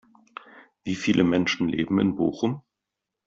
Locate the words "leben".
1.69-1.99